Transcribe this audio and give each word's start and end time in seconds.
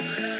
Y 0.00 0.37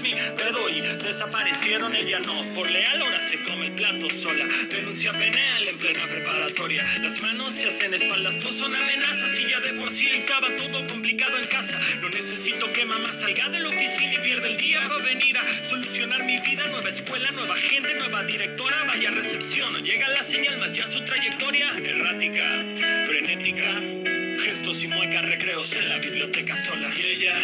mi 0.00 0.12
pedo 0.36 0.68
y 0.68 0.80
desaparecieron. 0.80 1.94
Ella 1.94 2.20
no, 2.20 2.34
por 2.54 2.70
leal 2.70 3.02
ahora 3.02 3.20
se 3.20 3.42
come 3.42 3.66
el 3.66 3.72
plato 3.72 4.08
sola. 4.10 4.46
Denuncia 4.70 5.12
penal 5.12 5.68
en 5.68 5.78
plena 5.78 6.06
preparatoria. 6.06 6.84
Las 7.00 7.20
manos 7.22 7.54
se 7.54 7.68
hacen 7.68 7.94
espaldas, 7.94 8.36
no 8.36 8.52
son 8.52 8.74
amenazas 8.74 9.38
y 9.38 9.50
ya 9.50 9.60
de 9.60 9.72
por 9.74 9.90
sí 9.90 10.08
estaba 10.08 10.54
todo 10.56 10.86
complicado 10.86 11.36
en 11.38 11.46
casa. 11.46 11.78
No 12.00 12.08
necesito 12.08 12.72
que 12.72 12.84
mamá 12.84 13.12
salga 13.12 13.48
de 13.48 13.60
la 13.60 13.68
oficina 13.68 14.14
y 14.14 14.18
pierda 14.18 14.48
el 14.48 14.56
día 14.56 14.80
para 14.88 15.04
venir 15.04 15.38
a 15.38 15.64
solucionar 15.64 16.24
mi 16.24 16.38
vida. 16.40 16.66
Nueva 16.68 16.88
escuela, 16.88 17.30
nueva 17.32 17.56
gente, 17.56 17.94
nueva 17.94 18.24
directora, 18.24 18.84
vaya 18.84 19.10
recepción. 19.10 19.82
Llega 19.82 20.08
la 20.08 20.22
señal, 20.22 20.58
más 20.58 20.72
ya 20.72 20.86
su 20.86 21.04
trayectoria 21.04 21.70
errática, 21.78 22.64
frenética. 23.06 24.17
Gestos 24.38 24.84
y 24.84 24.88
muecas, 24.88 25.24
recreos 25.24 25.72
en 25.74 25.88
la 25.88 25.98
biblioteca 25.98 26.56
sola. 26.56 26.88
Y 26.96 27.02
ella 27.02 27.34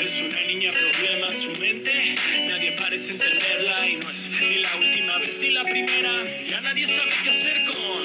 es 0.00 0.22
una 0.22 0.40
niña 0.42 0.72
problema, 0.72 1.26
su 1.32 1.60
mente. 1.60 1.92
Nadie 2.48 2.72
parece 2.72 3.12
entenderla 3.12 3.88
y 3.88 3.96
no 3.96 4.10
es 4.10 4.30
ni 4.40 4.54
la 4.56 4.76
última 4.76 5.18
vez 5.18 5.38
ni 5.40 5.50
la 5.50 5.62
primera. 5.62 6.12
Ya 6.48 6.60
nadie 6.60 6.86
sabe 6.86 7.12
qué 7.22 7.30
hacer 7.30 7.64
con 7.66 8.04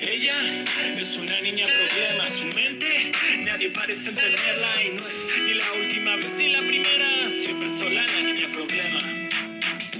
ella. 0.00 0.64
Es 0.96 1.16
una 1.16 1.40
niña 1.40 1.66
problema, 1.66 2.30
su 2.30 2.46
mente. 2.54 3.12
Nadie 3.44 3.70
parece 3.70 4.10
entenderla 4.10 4.84
y 4.84 4.90
no 4.90 5.06
es 5.06 5.26
ni 5.46 5.54
la 5.54 5.72
última 5.72 6.16
vez 6.16 6.32
ni 6.38 6.48
la 6.48 6.60
primera. 6.60 7.30
Siempre 7.30 7.70
sola 7.70 8.06
la 8.06 8.20
niña 8.20 8.48
problema. 8.52 9.00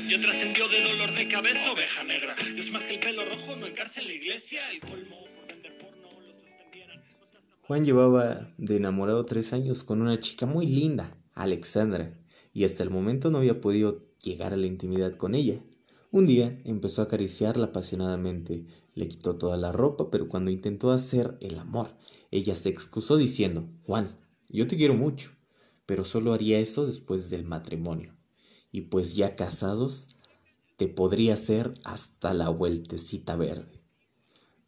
Yo 0.09 0.21
trascendió 0.21 0.69
de 0.69 0.83
dolor 0.83 1.13
de 1.15 1.29
cabeza, 1.29 1.73
oveja 1.73 2.05
negra. 2.05 2.35
Es 2.57 2.71
más 2.71 2.87
que 2.87 2.95
el 2.95 3.01
pelo 3.01 3.25
rojo, 3.25 3.57
no 3.57 3.67
encarce 3.67 4.01
en 4.01 4.07
la 4.07 4.13
iglesia. 4.15 4.71
El 4.71 4.81
colmo 4.81 5.28
Juan 7.69 7.85
llevaba 7.85 8.55
de 8.57 8.77
enamorado 8.77 9.27
tres 9.27 9.53
años 9.53 9.85
con 9.85 10.01
una 10.01 10.19
chica 10.21 10.47
muy 10.47 10.67
linda, 10.67 11.19
Alexandra, 11.35 12.19
y 12.55 12.65
hasta 12.65 12.83
el 12.83 12.89
momento 12.89 13.31
no 13.31 13.37
había 13.37 13.61
podido 13.61 14.07
llegar 14.25 14.55
a 14.55 14.57
la 14.57 14.67
intimidad 14.67 15.13
con 15.17 15.35
ella. 15.35 15.61
Un 16.11 16.27
día 16.27 16.63
empezó 16.65 17.03
a 17.03 17.05
acariciarla 17.05 17.67
apasionadamente, 17.67 18.65
le 18.95 19.09
quitó 19.09 19.37
toda 19.37 19.59
la 19.59 19.71
ropa, 19.71 20.11
pero 20.11 20.31
cuando 20.31 20.51
intentó 20.51 20.93
hacer 20.93 21.37
el 21.43 21.59
amor, 21.59 21.91
ella 22.31 22.55
se 22.55 22.71
excusó 22.71 23.19
diciendo, 23.19 23.69
Juan, 23.85 24.17
yo 24.49 24.67
te 24.67 24.79
quiero 24.79 24.95
mucho, 24.95 25.33
pero 25.85 26.05
solo 26.05 26.33
haría 26.33 26.59
eso 26.61 26.87
después 26.87 27.29
del 27.29 27.45
matrimonio. 27.45 28.17
Y 28.73 28.81
pues 28.81 29.15
ya 29.15 29.37
casados, 29.37 30.17
te 30.79 30.89
podría 30.89 31.35
hacer 31.35 31.75
hasta 31.85 32.33
la 32.33 32.49
vueltecita 32.49 33.37
verde. 33.37 33.83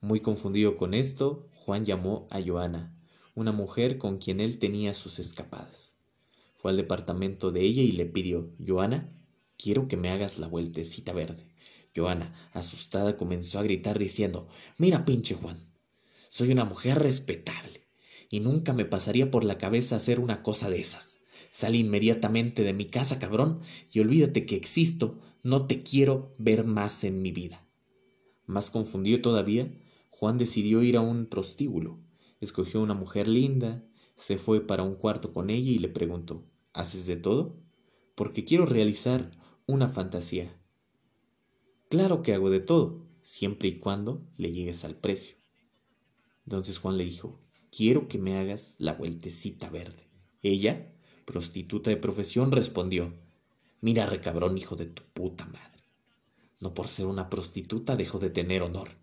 Muy 0.02 0.20
confundido 0.20 0.76
con 0.76 0.92
esto, 0.92 1.46
Juan 1.70 1.84
llamó 1.84 2.26
a 2.32 2.42
Joana, 2.42 2.92
una 3.36 3.52
mujer 3.52 3.96
con 3.96 4.18
quien 4.18 4.40
él 4.40 4.58
tenía 4.58 4.92
sus 4.92 5.20
escapadas. 5.20 5.94
Fue 6.56 6.72
al 6.72 6.76
departamento 6.76 7.52
de 7.52 7.60
ella 7.60 7.80
y 7.82 7.92
le 7.92 8.06
pidió, 8.06 8.50
Joana, 8.58 9.16
quiero 9.56 9.86
que 9.86 9.96
me 9.96 10.10
hagas 10.10 10.40
la 10.40 10.48
vueltecita 10.48 11.12
verde. 11.12 11.46
Joana, 11.94 12.34
asustada, 12.54 13.16
comenzó 13.16 13.60
a 13.60 13.62
gritar 13.62 14.00
diciendo, 14.00 14.48
Mira, 14.78 15.04
pinche 15.04 15.36
Juan, 15.36 15.72
soy 16.28 16.50
una 16.50 16.64
mujer 16.64 16.98
respetable 16.98 17.86
y 18.28 18.40
nunca 18.40 18.72
me 18.72 18.84
pasaría 18.84 19.30
por 19.30 19.44
la 19.44 19.56
cabeza 19.56 19.94
hacer 19.94 20.18
una 20.18 20.42
cosa 20.42 20.70
de 20.70 20.80
esas. 20.80 21.20
Sal 21.52 21.76
inmediatamente 21.76 22.64
de 22.64 22.72
mi 22.72 22.86
casa, 22.86 23.20
cabrón, 23.20 23.60
y 23.92 24.00
olvídate 24.00 24.44
que 24.44 24.56
existo, 24.56 25.20
no 25.44 25.68
te 25.68 25.84
quiero 25.84 26.34
ver 26.36 26.64
más 26.64 27.04
en 27.04 27.22
mi 27.22 27.30
vida. 27.30 27.64
Más 28.46 28.70
confundido 28.70 29.20
todavía, 29.20 29.72
Juan 30.20 30.36
decidió 30.36 30.82
ir 30.82 30.98
a 30.98 31.00
un 31.00 31.24
prostíbulo. 31.24 31.98
Escogió 32.42 32.82
una 32.82 32.92
mujer 32.92 33.26
linda, 33.26 33.82
se 34.16 34.36
fue 34.36 34.60
para 34.60 34.82
un 34.82 34.96
cuarto 34.96 35.32
con 35.32 35.48
ella 35.48 35.70
y 35.70 35.78
le 35.78 35.88
preguntó, 35.88 36.44
¿Haces 36.74 37.06
de 37.06 37.16
todo? 37.16 37.56
Porque 38.16 38.44
quiero 38.44 38.66
realizar 38.66 39.30
una 39.64 39.88
fantasía. 39.88 40.54
Claro 41.88 42.20
que 42.20 42.34
hago 42.34 42.50
de 42.50 42.60
todo, 42.60 43.06
siempre 43.22 43.68
y 43.68 43.78
cuando 43.78 44.22
le 44.36 44.52
llegues 44.52 44.84
al 44.84 44.94
precio. 44.94 45.36
Entonces 46.44 46.80
Juan 46.80 46.98
le 46.98 47.04
dijo, 47.04 47.40
quiero 47.74 48.06
que 48.06 48.18
me 48.18 48.36
hagas 48.36 48.74
la 48.76 48.92
vueltecita 48.92 49.70
verde. 49.70 50.10
Ella, 50.42 50.92
prostituta 51.24 51.88
de 51.88 51.96
profesión, 51.96 52.52
respondió, 52.52 53.14
mira 53.80 54.04
recabrón 54.04 54.58
hijo 54.58 54.76
de 54.76 54.84
tu 54.84 55.02
puta 55.14 55.46
madre. 55.46 55.82
No 56.60 56.74
por 56.74 56.88
ser 56.88 57.06
una 57.06 57.30
prostituta 57.30 57.96
dejo 57.96 58.18
de 58.18 58.28
tener 58.28 58.62
honor. 58.62 58.99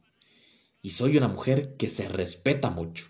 Y 0.87 0.91
soy 0.91 1.17
una 1.17 1.27
mujer 1.27 1.75
que 1.75 1.89
se 1.89 2.07
respeta 2.07 2.69
mucho. 2.69 3.07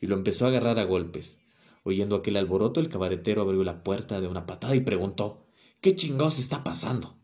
Y 0.00 0.08
lo 0.08 0.16
empezó 0.16 0.44
a 0.44 0.48
agarrar 0.48 0.80
a 0.80 0.84
golpes. 0.84 1.38
Oyendo 1.84 2.16
aquel 2.16 2.36
alboroto, 2.36 2.80
el 2.80 2.88
cabaretero 2.88 3.42
abrió 3.42 3.62
la 3.62 3.84
puerta 3.84 4.20
de 4.20 4.26
una 4.26 4.44
patada 4.44 4.74
y 4.74 4.80
preguntó, 4.80 5.46
¿qué 5.80 5.94
chingados 5.94 6.40
está 6.40 6.64
pasando? 6.64 7.16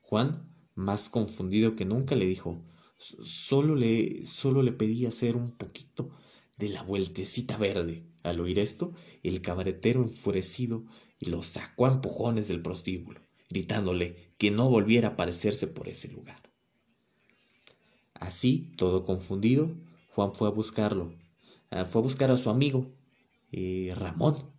Juan, 0.00 0.50
más 0.74 1.10
confundido 1.10 1.76
que 1.76 1.84
nunca, 1.84 2.14
le 2.14 2.24
dijo, 2.24 2.64
solo 2.96 3.74
le, 3.74 4.24
solo 4.24 4.62
le 4.62 4.72
pedí 4.72 5.04
hacer 5.04 5.36
un 5.36 5.50
poquito 5.50 6.12
de 6.56 6.70
la 6.70 6.82
vueltecita 6.82 7.58
verde. 7.58 8.06
Al 8.22 8.40
oír 8.40 8.58
esto, 8.58 8.94
el 9.22 9.42
cabaretero 9.42 10.02
enfurecido 10.02 10.86
lo 11.18 11.42
sacó 11.42 11.84
a 11.84 11.92
empujones 11.92 12.48
del 12.48 12.62
prostíbulo, 12.62 13.20
gritándole 13.50 14.32
que 14.38 14.50
no 14.50 14.70
volviera 14.70 15.08
a 15.08 15.12
aparecerse 15.12 15.66
por 15.66 15.88
ese 15.88 16.08
lugar. 16.08 16.49
Así, 18.20 18.74
todo 18.76 19.04
confundido, 19.04 19.74
Juan 20.14 20.34
fue 20.34 20.46
a 20.46 20.50
buscarlo. 20.50 21.14
Ah, 21.70 21.86
fue 21.86 22.00
a 22.00 22.04
buscar 22.04 22.30
a 22.30 22.36
su 22.36 22.50
amigo, 22.50 22.92
eh, 23.50 23.94
Ramón, 23.96 24.52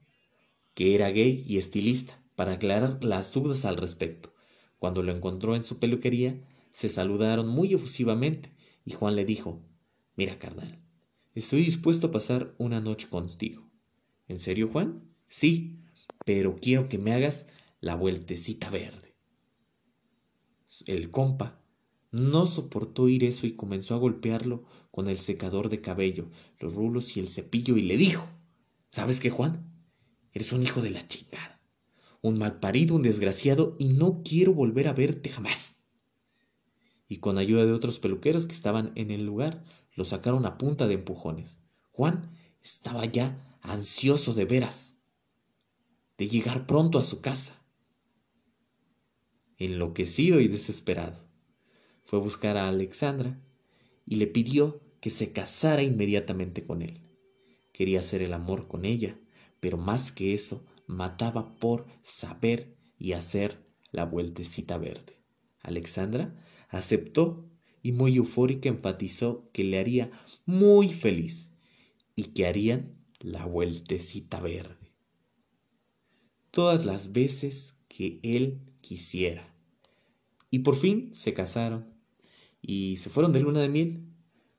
que 0.74 0.96
era 0.96 1.12
gay 1.12 1.46
y 1.48 1.58
estilista, 1.58 2.20
para 2.36 2.54
aclarar 2.54 3.04
las 3.04 3.32
dudas 3.32 3.64
al 3.66 3.78
respecto. 3.78 4.34
Cuando 4.80 5.04
lo 5.04 5.14
encontró 5.16 5.56
en 5.56 5.64
su 5.64 5.78
peluquería, 5.78 6.44
se 6.74 6.90
saludaron 6.90 7.48
muy 7.48 7.74
efusivamente 7.74 8.52
y 8.84 8.94
Juan 8.94 9.16
le 9.16 9.26
dijo, 9.26 9.62
Mira, 10.16 10.40
carnal, 10.40 10.82
estoy 11.36 11.62
dispuesto 11.62 12.08
a 12.08 12.12
pasar 12.12 12.56
una 12.58 12.82
noche 12.82 13.10
contigo. 13.10 13.70
¿En 14.28 14.40
serio, 14.40 14.68
Juan? 14.70 15.08
Sí, 15.28 15.84
pero 16.26 16.56
quiero 16.60 16.90
que 16.90 16.98
me 16.98 17.14
hagas 17.14 17.46
la 17.80 17.94
vueltecita 17.94 18.72
verde. 18.72 19.14
El 20.88 21.12
compa 21.12 21.61
no 22.12 22.46
soportó 22.46 23.04
oír 23.04 23.24
eso 23.24 23.48
y 23.48 23.54
comenzó 23.54 23.96
a 23.96 24.00
golpearlo 24.00 24.66
con 24.92 25.08
el 25.08 25.18
secador 25.18 25.70
de 25.70 25.82
cabello, 25.82 26.30
los 26.60 26.74
rulos 26.74 27.16
y 27.16 27.22
el 27.22 27.30
cepillo 27.30 27.78
y 27.78 27.82
le 27.84 27.96
dijo, 27.96 28.28
¿sabes 28.90 29.22
qué, 29.22 29.30
Juan? 29.30 29.72
Eres 30.34 30.52
un 30.52 30.62
hijo 30.62 30.82
de 30.82 30.92
la 30.92 31.08
chingada, 31.08 31.62
un 32.22 32.38
malparido, 32.38 32.96
un 32.96 33.02
desgraciado 33.02 33.76
y 33.80 33.90
no 33.90 34.22
quiero 34.24 34.54
volver 34.54 34.88
a 34.88 34.94
verte 34.94 35.30
jamás. 35.30 35.84
Y 37.08 37.18
con 37.18 37.38
ayuda 37.38 37.66
de 37.66 37.74
otros 37.74 38.00
peluqueros 38.00 38.46
que 38.46 38.54
estaban 38.54 38.92
en 38.96 39.12
el 39.12 39.26
lugar, 39.26 39.64
lo 39.96 40.06
sacaron 40.06 40.46
a 40.46 40.58
punta 40.58 40.88
de 40.88 40.96
empujones. 40.96 41.60
Juan 41.92 42.32
estaba 42.62 43.06
ya 43.06 43.58
ansioso 43.62 44.34
de 44.34 44.46
veras, 44.46 44.98
de 46.18 46.28
llegar 46.28 46.68
pronto 46.68 47.00
a 47.00 47.04
su 47.04 47.22
casa. 47.22 47.62
Enloquecido 49.58 50.40
y 50.40 50.48
desesperado, 50.48 51.31
fue 52.12 52.20
a 52.20 52.24
buscar 52.24 52.58
a 52.58 52.68
Alexandra 52.68 53.40
y 54.06 54.18
le 54.18 54.28
pidió 54.28 54.82
que 55.00 55.10
se 55.10 55.32
casara 55.32 55.82
inmediatamente 55.82 56.66
con 56.66 56.82
él. 56.82 57.00
Quería 57.72 58.00
hacer 58.00 58.22
el 58.22 58.34
amor 58.34 58.68
con 58.68 58.84
ella, 58.84 59.18
pero 59.62 59.78
más 59.78 60.12
que 60.12 60.34
eso, 60.34 60.66
mataba 60.88 61.56
por 61.56 61.88
saber 62.02 62.76
y 63.00 63.14
hacer 63.14 63.66
la 63.94 64.04
vueltecita 64.04 64.78
verde. 64.78 65.22
Alexandra 65.62 66.36
aceptó 66.68 67.50
y 67.82 67.94
muy 67.94 68.18
eufórica 68.18 68.68
enfatizó 68.68 69.50
que 69.54 69.64
le 69.64 69.80
haría 69.80 70.12
muy 70.46 70.90
feliz 70.90 71.54
y 72.18 72.34
que 72.34 72.46
harían 72.46 72.94
la 73.22 73.46
vueltecita 73.46 74.42
verde. 74.42 74.92
Todas 76.52 76.86
las 76.86 77.14
veces 77.14 77.78
que 77.88 78.20
él 78.22 78.60
quisiera. 78.82 79.56
Y 80.50 80.60
por 80.60 80.76
fin 80.76 81.16
se 81.16 81.34
casaron 81.34 81.91
y 82.62 82.98
se 82.98 83.10
fueron 83.10 83.34
de 83.34 83.42
luna 83.42 83.60
de 83.60 83.70
miel. 83.70 84.08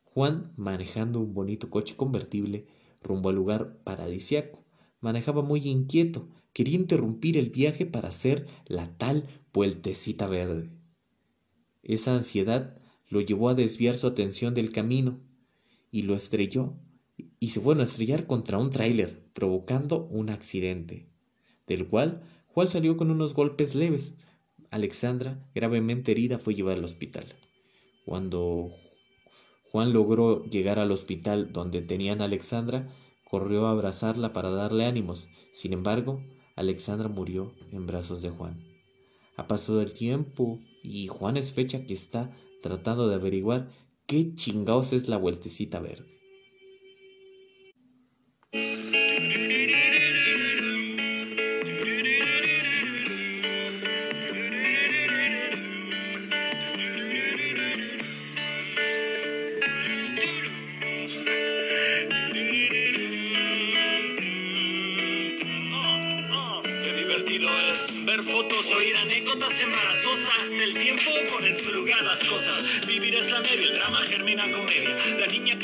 Juan, 0.04 0.52
manejando 0.56 1.20
un 1.20 1.32
bonito 1.34 1.70
coche 1.70 1.96
convertible 1.96 2.66
rumbo 3.00 3.30
al 3.30 3.36
lugar 3.36 3.78
paradisiaco, 3.84 4.64
manejaba 5.00 5.42
muy 5.42 5.60
inquieto, 5.68 6.28
quería 6.52 6.76
interrumpir 6.76 7.36
el 7.36 7.50
viaje 7.50 7.86
para 7.86 8.08
hacer 8.08 8.46
la 8.66 8.96
tal 8.98 9.28
vueltecita 9.52 10.26
verde. 10.26 10.70
Esa 11.82 12.14
ansiedad 12.14 12.78
lo 13.08 13.20
llevó 13.20 13.48
a 13.48 13.54
desviar 13.54 13.96
su 13.96 14.06
atención 14.06 14.54
del 14.54 14.70
camino 14.70 15.20
y 15.90 16.02
lo 16.02 16.14
estrelló 16.14 16.78
y 17.40 17.50
se 17.50 17.60
fueron 17.60 17.80
a 17.80 17.84
estrellar 17.84 18.26
contra 18.26 18.58
un 18.58 18.70
tráiler, 18.70 19.28
provocando 19.32 20.06
un 20.06 20.30
accidente, 20.30 21.08
del 21.66 21.88
cual 21.88 22.22
Juan 22.46 22.68
salió 22.68 22.96
con 22.96 23.10
unos 23.10 23.34
golpes 23.34 23.74
leves. 23.74 24.14
Alexandra, 24.70 25.44
gravemente 25.54 26.12
herida, 26.12 26.38
fue 26.38 26.54
llevada 26.54 26.76
al 26.76 26.84
hospital. 26.84 27.24
Cuando 28.04 28.72
Juan 29.70 29.92
logró 29.92 30.44
llegar 30.44 30.78
al 30.78 30.90
hospital 30.90 31.52
donde 31.52 31.80
tenían 31.80 32.20
a 32.20 32.24
Alexandra, 32.24 32.88
corrió 33.24 33.66
a 33.66 33.70
abrazarla 33.70 34.32
para 34.32 34.50
darle 34.50 34.84
ánimos. 34.84 35.28
Sin 35.52 35.72
embargo, 35.72 36.22
Alexandra 36.56 37.08
murió 37.08 37.54
en 37.70 37.86
brazos 37.86 38.22
de 38.22 38.30
Juan. 38.30 38.62
Ha 39.36 39.46
pasado 39.48 39.80
el 39.80 39.94
tiempo 39.94 40.60
y 40.82 41.06
Juan 41.06 41.36
es 41.36 41.52
fecha 41.52 41.86
que 41.86 41.94
está 41.94 42.30
tratando 42.60 43.08
de 43.08 43.14
averiguar 43.14 43.70
qué 44.06 44.34
chingados 44.34 44.92
es 44.92 45.08
la 45.08 45.16
vueltecita 45.16 45.80
verde. 45.80 46.21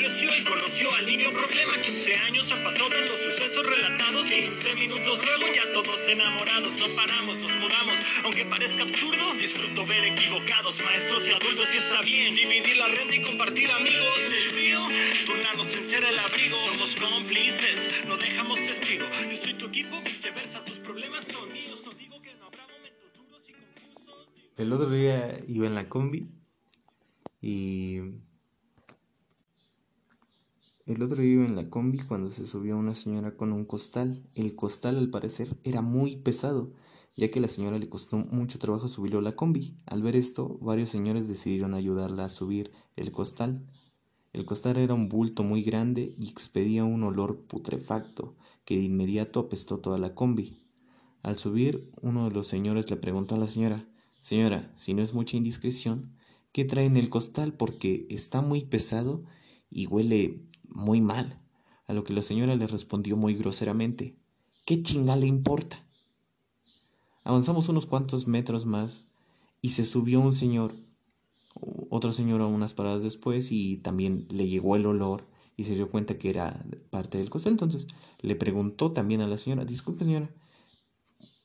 Creció 0.09 0.31
y 0.35 0.43
conoció 0.43 0.91
al 0.95 1.05
niño 1.05 1.29
problema. 1.29 1.79
15 1.79 2.15
años 2.25 2.51
han 2.51 2.63
pasado 2.63 2.89
de 2.89 3.01
los 3.01 3.21
sucesos 3.21 3.63
relatados. 3.63 4.25
15 4.25 4.73
minutos 4.73 5.21
luego 5.23 5.53
ya 5.53 5.71
todos 5.71 6.07
enamorados. 6.07 6.79
No 6.79 6.87
paramos, 6.95 7.37
nos 7.37 7.55
mudamos. 7.57 7.99
Aunque 8.23 8.43
parezca 8.45 8.81
absurdo, 8.81 9.21
disfruto 9.35 9.85
ver 9.85 10.05
equivocados. 10.05 10.83
Maestros 10.83 11.27
y 11.27 11.31
adultos 11.31 11.75
y 11.75 11.77
está 11.77 12.01
bien. 12.01 12.33
Dividir 12.33 12.77
la 12.77 12.87
renta 12.87 13.15
y 13.15 13.21
compartir 13.21 13.69
amigos. 13.69 14.19
El 14.33 14.51
río, 14.57 14.79
turnarnos 15.27 15.75
en 15.75 15.83
ser 15.83 16.03
el 16.03 16.17
abrigo. 16.17 16.57
Somos 16.57 16.95
cómplices, 16.95 18.03
no 18.07 18.17
dejamos 18.17 18.59
testigo. 18.65 19.05
Yo 19.29 19.37
soy 19.37 19.53
tu 19.53 19.67
equipo, 19.67 20.01
viceversa. 20.01 20.65
Tus 20.65 20.79
problemas 20.79 21.23
son 21.25 21.53
míos. 21.53 21.81
No 21.85 21.91
digo 21.91 22.19
que 22.19 22.33
no 22.33 22.47
habrá 22.47 22.65
momentos 22.65 23.13
duros 23.13 23.43
y 23.47 23.53
confusos. 23.53 24.27
El 24.57 24.73
otro 24.73 24.89
día 24.89 25.39
iba 25.47 25.67
en 25.67 25.75
la 25.75 25.87
combi 25.87 26.29
y... 27.41 27.99
El 30.89 31.03
otro 31.03 31.21
iba 31.21 31.45
en 31.45 31.55
la 31.55 31.69
combi 31.69 31.99
cuando 31.99 32.31
se 32.31 32.47
subió 32.47 32.75
una 32.75 32.95
señora 32.95 33.37
con 33.37 33.53
un 33.53 33.63
costal. 33.63 34.23
El 34.33 34.55
costal 34.55 34.97
al 34.97 35.11
parecer 35.11 35.55
era 35.63 35.83
muy 35.83 36.15
pesado, 36.15 36.73
ya 37.15 37.29
que 37.29 37.37
a 37.37 37.43
la 37.43 37.47
señora 37.47 37.77
le 37.77 37.87
costó 37.87 38.17
mucho 38.17 38.57
trabajo 38.57 38.87
subirlo 38.87 39.19
a 39.19 39.21
la 39.21 39.35
combi. 39.35 39.77
Al 39.85 40.01
ver 40.01 40.15
esto, 40.15 40.57
varios 40.61 40.89
señores 40.89 41.27
decidieron 41.27 41.75
ayudarla 41.75 42.25
a 42.25 42.29
subir 42.29 42.71
el 42.95 43.11
costal. 43.11 43.67
El 44.33 44.45
costal 44.45 44.77
era 44.77 44.95
un 44.95 45.09
bulto 45.09 45.43
muy 45.43 45.61
grande 45.61 46.15
y 46.17 46.27
expedía 46.27 46.85
un 46.85 47.03
olor 47.03 47.45
putrefacto 47.45 48.35
que 48.65 48.75
de 48.75 48.85
inmediato 48.85 49.41
apestó 49.41 49.77
toda 49.77 49.99
la 49.99 50.15
combi. 50.15 50.65
Al 51.21 51.37
subir, 51.37 51.91
uno 52.01 52.27
de 52.27 52.31
los 52.33 52.47
señores 52.47 52.89
le 52.89 52.97
preguntó 52.97 53.35
a 53.35 53.37
la 53.37 53.45
señora 53.45 53.87
Señora, 54.21 54.71
si 54.73 54.95
no 54.95 55.03
es 55.03 55.13
mucha 55.13 55.37
indiscreción, 55.37 56.15
¿qué 56.51 56.65
trae 56.65 56.85
en 56.85 56.97
el 56.97 57.09
costal? 57.09 57.53
Porque 57.53 58.07
está 58.09 58.41
muy 58.41 58.65
pesado 58.65 59.23
y 59.69 59.85
huele 59.85 60.48
muy 60.69 61.01
mal. 61.01 61.37
A 61.87 61.93
lo 61.93 62.03
que 62.03 62.13
la 62.13 62.21
señora 62.21 62.55
le 62.55 62.67
respondió 62.67 63.17
muy 63.17 63.33
groseramente, 63.33 64.15
¿qué 64.65 64.83
chinga 64.83 65.15
le 65.15 65.27
importa? 65.27 65.85
Avanzamos 67.23 67.69
unos 67.69 67.85
cuantos 67.85 68.27
metros 68.27 68.65
más 68.65 69.07
y 69.61 69.69
se 69.69 69.85
subió 69.85 70.19
un 70.19 70.31
señor, 70.31 70.73
otro 71.89 72.11
señor 72.11 72.41
unas 72.41 72.73
paradas 72.73 73.03
después 73.03 73.51
y 73.51 73.77
también 73.77 74.27
le 74.29 74.47
llegó 74.47 74.75
el 74.75 74.85
olor 74.85 75.27
y 75.57 75.65
se 75.65 75.75
dio 75.75 75.89
cuenta 75.89 76.17
que 76.17 76.29
era 76.29 76.65
parte 76.89 77.17
del 77.17 77.29
costal. 77.29 77.53
Entonces 77.53 77.87
le 78.21 78.35
preguntó 78.35 78.91
también 78.91 79.21
a 79.21 79.27
la 79.27 79.37
señora, 79.37 79.65
disculpe 79.65 80.05
señora, 80.05 80.33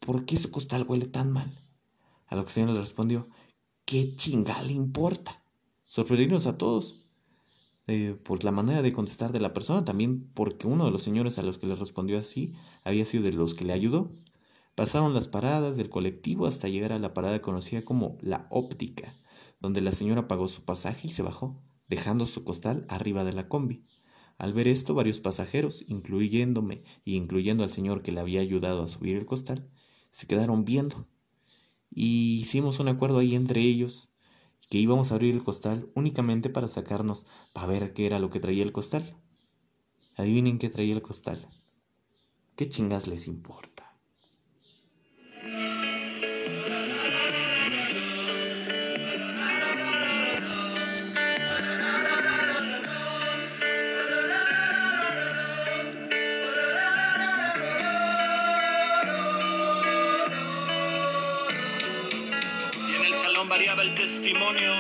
¿por 0.01 0.25
qué 0.25 0.37
su 0.37 0.51
costal 0.51 0.85
huele 0.87 1.07
tan 1.07 1.33
mal? 1.33 1.51
A 2.27 2.37
lo 2.37 2.43
que 2.43 2.49
la 2.49 2.53
señora 2.53 2.73
le 2.75 2.81
respondió, 2.81 3.29
¿qué 3.85 4.15
chinga 4.15 4.63
le 4.63 4.73
importa? 4.73 5.43
Sorprendimos 5.83 6.47
a 6.47 6.57
todos 6.59 7.04
eh, 7.87 8.17
por 8.25 8.45
la 8.45 8.51
manera 8.51 8.81
de 8.81 8.93
contestar 8.95 9.33
de 9.33 9.41
la 9.41 9.53
persona, 9.53 9.85
también 9.85 10.31
porque 10.33 10.67
uno 10.67 10.87
de 10.87 10.91
los 10.91 11.03
señores 11.03 11.39
a 11.39 11.43
los 11.43 11.59
que 11.59 11.67
le 11.67 11.75
respondió 11.75 12.19
así 12.19 12.55
había 12.83 13.05
sido 13.05 13.25
de 13.25 13.33
los 13.33 13.55
que 13.55 13.67
le 13.67 13.75
ayudó. 13.75 14.13
Pasaron 14.75 15.13
las 15.13 15.29
paradas 15.29 15.77
del 15.77 15.91
colectivo 15.91 16.47
hasta 16.47 16.69
llegar 16.69 16.93
a 16.93 16.99
la 16.99 17.13
parada 17.13 17.43
conocida 17.43 17.85
como 17.85 18.17
la 18.23 18.47
óptica, 18.51 19.15
donde 19.61 19.83
la 19.83 19.93
señora 19.93 20.27
pagó 20.29 20.49
su 20.49 20.65
pasaje 20.65 21.09
y 21.09 21.11
se 21.11 21.23
bajó, 21.23 21.63
dejando 21.87 22.25
su 22.25 22.43
costal 22.43 22.87
arriba 22.89 23.23
de 23.23 23.35
la 23.35 23.49
combi. 23.49 23.85
Al 24.39 24.55
ver 24.55 24.67
esto, 24.67 24.95
varios 24.95 25.21
pasajeros, 25.21 25.85
incluyéndome 25.87 26.83
y 27.05 27.17
incluyendo 27.17 27.65
al 27.65 27.71
señor 27.71 28.03
que 28.03 28.13
le 28.13 28.21
había 28.21 28.41
ayudado 28.41 28.83
a 28.83 28.89
subir 28.89 29.17
el 29.17 29.27
costal, 29.27 29.71
se 30.11 30.27
quedaron 30.27 30.65
viendo. 30.65 31.07
Y 31.91 32.39
hicimos 32.41 32.81
un 32.81 32.89
acuerdo 32.89 33.19
ahí 33.19 33.35
entre 33.35 33.61
ellos 33.61 34.14
que 34.69 34.79
íbamos 34.79 35.11
a 35.11 35.15
abrir 35.15 35.35
el 35.35 35.45
costal 35.45 35.91
únicamente 35.95 36.51
para 36.51 36.69
sacarnos 36.69 37.27
para 37.53 37.67
ver 37.67 37.93
qué 37.93 38.07
era 38.07 38.19
lo 38.19 38.31
que 38.31 38.41
traía 38.41 38.63
el 38.63 38.73
costal. 38.73 39.17
Adivinen 40.17 40.59
qué 40.59 40.69
traía 40.71 40.95
el 40.95 41.03
costal. 41.03 41.47
¿Qué 42.57 42.69
chingas 42.69 43.07
les 43.07 43.27
importa? 43.27 43.84
El 63.85 63.95
testimonio. 63.95 64.73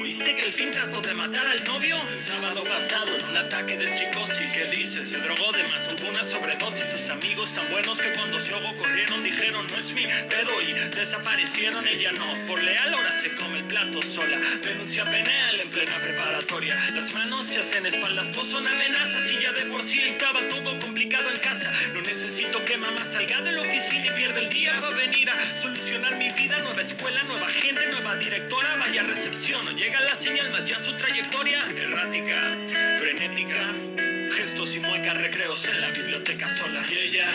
¿Oíste 0.00 0.36
que 0.36 0.46
el 0.46 0.52
fin 0.52 0.70
trató 0.70 1.00
de 1.00 1.14
matar 1.14 1.46
al 1.46 1.64
novio? 1.64 1.96
El 2.12 2.20
sábado 2.20 2.62
pasado 2.64 3.16
en 3.16 3.24
un 3.24 3.36
ataque 3.36 3.78
de 3.78 3.86
psicosis. 3.88 4.52
¿Qué 4.52 4.76
dice? 4.76 5.04
Se 5.04 5.18
drogó 5.18 5.50
de 5.52 5.62
más, 5.64 5.88
tuvo 5.88 6.08
una 6.10 6.22
sobredosis. 6.22 6.63
Sus 6.64 7.10
amigos 7.10 7.52
tan 7.52 7.70
buenos 7.70 8.00
que 8.00 8.10
cuando 8.12 8.40
se 8.40 8.54
ahogó 8.54 8.72
corrieron 8.74 9.22
dijeron 9.22 9.66
no 9.66 9.76
es 9.76 9.92
mi 9.92 10.02
pedo 10.02 10.62
y 10.62 10.72
desaparecieron. 10.96 11.86
Ella 11.86 12.10
no, 12.12 12.24
por 12.48 12.62
leal 12.62 12.94
ahora 12.94 13.12
se 13.20 13.34
come 13.34 13.58
el 13.58 13.64
plato 13.64 14.00
sola. 14.00 14.40
Denuncia 14.62 15.04
penal 15.04 15.60
en 15.60 15.68
plena 15.68 16.00
preparatoria. 16.00 16.74
Las 16.94 17.12
manos 17.12 17.46
se 17.46 17.58
hacen 17.58 17.84
espaldas, 17.84 18.34
no 18.34 18.44
son 18.44 18.66
amenazas 18.66 19.30
y 19.30 19.42
ya 19.42 19.52
de 19.52 19.66
por 19.66 19.82
sí 19.82 20.00
estaba 20.04 20.40
todo 20.48 20.78
complicado 20.78 21.30
en 21.30 21.38
casa. 21.40 21.70
No 21.92 22.00
necesito 22.00 22.64
que 22.64 22.78
mamá 22.78 23.04
salga 23.04 23.42
de 23.42 23.52
la 23.52 23.60
oficina 23.60 24.06
y 24.06 24.10
pierda 24.12 24.40
el 24.40 24.48
día. 24.48 24.80
Va 24.80 24.88
a 24.88 24.90
venir 24.92 25.28
a 25.28 25.60
solucionar 25.60 26.16
mi 26.16 26.30
vida. 26.30 26.60
Nueva 26.60 26.80
escuela, 26.80 27.22
nueva 27.24 27.50
gente, 27.50 27.86
nueva 27.88 28.16
directora. 28.16 28.76
Vaya 28.76 29.02
recepción, 29.02 29.66
no 29.66 29.72
llega 29.72 30.00
la 30.00 30.16
señal, 30.16 30.50
más 30.50 30.64
ya 30.64 30.80
su 30.80 30.96
trayectoria. 30.96 31.62
Errática, 31.76 32.56
frenética. 32.98 34.03
Gestos 34.36 34.76
y 34.76 34.80
muecas, 34.80 35.16
recreos 35.16 35.68
en 35.68 35.80
la 35.80 35.90
biblioteca 35.90 36.48
sola. 36.48 36.84
Y 36.90 37.08
ella 37.08 37.26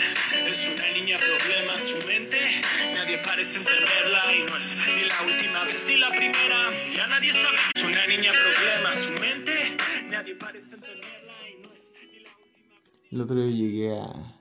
es 0.46 0.70
una 0.74 0.90
niña 0.92 1.18
problema, 1.18 1.72
su 1.80 2.06
mente. 2.06 2.38
Nadie 2.94 3.18
parece 3.18 3.58
entenderla 3.58 4.34
y 4.34 4.40
no 4.40 4.56
es 4.56 4.76
ni 4.86 5.08
la 5.08 5.34
última 5.34 5.64
vez 5.64 5.86
ni 5.88 5.96
la 5.96 6.08
primera. 6.10 6.58
Ya 6.94 7.06
nadie 7.06 7.32
sabe. 7.32 7.58
Es 7.74 7.82
una 7.82 8.06
niña 8.06 8.32
problema, 8.32 8.94
su 8.96 9.20
mente. 9.20 9.76
Nadie 10.10 10.34
parece 10.34 10.74
entenderla 10.74 11.34
y 11.48 11.62
no 11.62 11.68
es 11.72 11.92
ni 12.12 12.20
la 12.20 12.30
última 12.30 12.74
vez. 12.80 13.12
El 13.12 13.20
otro 13.20 13.36
día 13.36 13.56
llegué 13.56 13.98
a 13.98 14.36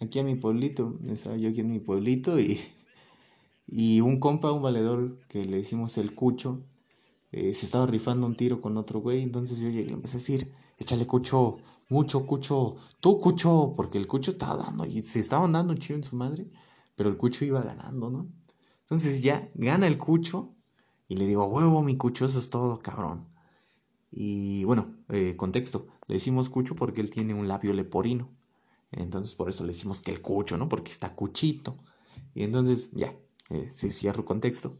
aquí 0.00 0.18
a 0.18 0.24
mi 0.24 0.34
pueblito, 0.34 0.98
estaba 1.06 1.36
yo 1.36 1.50
aquí 1.50 1.60
en 1.60 1.70
mi 1.70 1.80
pueblito 1.80 2.38
y, 2.38 2.60
y 3.66 4.00
un 4.00 4.20
compa, 4.20 4.52
un 4.52 4.62
valedor 4.62 5.18
que 5.28 5.44
le 5.44 5.58
decimos 5.58 5.98
el 5.98 6.12
cucho, 6.12 6.62
eh, 7.32 7.52
se 7.54 7.66
estaba 7.66 7.86
rifando 7.86 8.26
un 8.26 8.36
tiro 8.36 8.60
con 8.60 8.76
otro 8.76 9.00
güey, 9.00 9.22
entonces 9.22 9.58
yo 9.58 9.68
llegué 9.68 9.88
le 9.88 9.94
empecé 9.94 10.16
a 10.16 10.20
decir, 10.20 10.52
échale 10.78 11.06
cucho, 11.06 11.58
mucho 11.88 12.26
cucho, 12.26 12.76
tú 13.00 13.20
cucho, 13.20 13.74
porque 13.76 13.98
el 13.98 14.06
cucho 14.06 14.30
estaba 14.30 14.64
dando 14.64 14.86
y 14.86 15.02
se 15.02 15.20
estaban 15.20 15.52
dando 15.52 15.72
un 15.72 15.78
chido 15.78 15.96
en 15.96 16.04
su 16.04 16.16
madre, 16.16 16.50
pero 16.96 17.10
el 17.10 17.16
cucho 17.16 17.44
iba 17.44 17.62
ganando, 17.62 18.10
¿no? 18.10 18.28
Entonces 18.80 19.22
ya 19.22 19.50
gana 19.54 19.86
el 19.86 19.98
cucho 19.98 20.54
y 21.08 21.16
le 21.16 21.26
digo, 21.26 21.46
huevo, 21.46 21.82
mi 21.82 21.96
cucho, 21.96 22.24
eso 22.24 22.38
es 22.38 22.50
todo, 22.50 22.78
cabrón. 22.80 23.28
Y 24.10 24.64
bueno, 24.64 24.94
eh, 25.08 25.36
contexto, 25.36 25.86
le 26.06 26.14
decimos 26.14 26.50
cucho 26.50 26.74
porque 26.74 27.00
él 27.00 27.10
tiene 27.10 27.34
un 27.34 27.48
labio 27.48 27.72
leporino. 27.74 28.30
Entonces 28.90 29.34
por 29.34 29.50
eso 29.50 29.64
le 29.64 29.72
decimos 29.72 30.02
que 30.02 30.10
el 30.10 30.22
cucho, 30.22 30.56
¿no? 30.56 30.68
Porque 30.68 30.90
está 30.90 31.14
cuchito. 31.14 31.76
Y 32.34 32.44
entonces 32.44 32.90
ya, 32.92 33.14
eh, 33.50 33.68
se 33.68 33.90
cierra 33.90 34.20
el 34.20 34.24
contexto. 34.24 34.78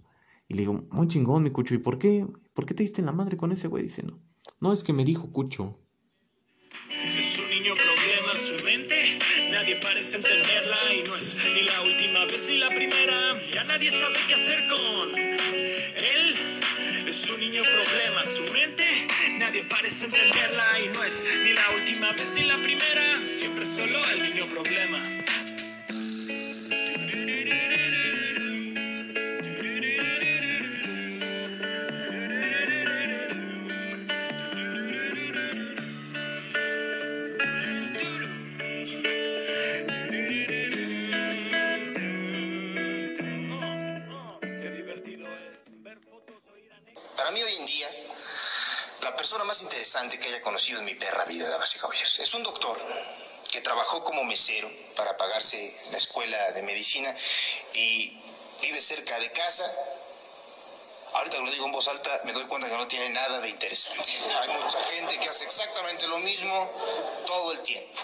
Y 0.49 0.55
le 0.55 0.61
digo, 0.61 0.87
muy 0.91 1.09
chingón 1.09 1.43
mi 1.43 1.51
cucho, 1.51 1.75
¿y 1.75 1.79
por 1.79 1.99
qué? 1.99 2.27
¿Por 2.55 2.65
qué 2.65 2.73
te 2.73 2.83
diste 2.83 3.03
en 3.03 3.07
la 3.07 3.13
madre 3.13 3.37
con 3.37 3.53
ese 3.53 3.69
güey? 3.69 3.83
Dice, 3.83 4.03
no, 4.03 4.19
no 4.61 4.73
es 4.73 4.83
que 4.83 4.95
me 4.95 5.05
dijo 5.05 5.31
cucho. 5.31 5.79
Es 6.91 7.39
un 7.39 7.51
niño 7.51 7.75
problema 7.75 8.37
su 8.37 8.65
mente, 8.65 9.19
nadie 9.51 9.77
parece 9.77 10.17
entenderla 10.17 10.77
y 10.95 11.07
no 11.07 11.17
es 11.17 11.37
ni 11.55 11.63
la 11.63 11.83
última 11.83 12.25
vez 12.25 12.49
ni 12.49 12.59
la 12.59 12.69
primera, 12.69 13.51
ya 13.51 13.65
nadie 13.65 13.91
sabe 13.91 14.17
qué 14.27 14.35
hacer 14.35 14.67
con 14.69 15.19
él. 15.19 16.37
Es 17.07 17.31
un 17.31 17.41
niño 17.41 17.63
problema 17.63 18.27
su 18.27 18.43
mente, 18.53 18.85
nadie 19.39 19.65
parece 19.65 20.07
entenderla 20.07 20.81
y 20.81 20.89
no 20.89 21.05
es 21.05 21.23
ni 21.45 21.53
la 21.53 21.71
última 21.75 22.13
vez 22.13 22.33
ni 22.35 22.43
la 22.45 22.57
primera, 22.57 23.27
siempre 23.27 23.67
solo 23.67 23.99
el 24.15 24.23
niño 24.23 24.47
problema. 24.47 25.18
Interesante 49.89 50.19
que 50.19 50.29
haya 50.29 50.43
conocido 50.43 50.81
en 50.81 50.85
mi 50.85 50.95
perra 50.95 51.25
vida, 51.25 51.49
damas 51.49 51.75
y 51.75 51.79
caballeros, 51.79 52.19
es 52.19 52.35
un 52.35 52.43
doctor 52.43 52.77
que 53.51 53.63
trabajó 53.63 54.05
como 54.05 54.23
mesero 54.25 54.71
para 54.95 55.17
pagarse 55.17 55.57
la 55.91 55.97
escuela 55.97 56.53
de 56.53 56.61
medicina 56.61 57.15
y 57.73 58.21
vive 58.61 58.83
cerca 58.83 59.19
de 59.19 59.33
casa. 59.33 59.65
Ahorita 61.15 61.39
que 61.39 61.43
lo 61.43 61.51
digo 61.51 61.65
en 61.65 61.73
voz 61.73 61.89
alta, 61.89 62.21
me 62.25 62.35
doy 62.35 62.45
cuenta 62.45 62.69
que 62.69 62.77
no 62.77 62.87
tiene 62.87 63.09
nada 63.09 63.41
de 63.41 63.49
interesante. 63.49 64.11
Hay 64.43 64.49
mucha 64.51 64.79
gente 64.83 65.19
que 65.19 65.29
hace 65.31 65.47
exactamente 65.47 66.07
lo 66.07 66.19
mismo 66.19 66.71
todo 67.27 67.53
el 67.53 67.61
tiempo. 67.61 67.99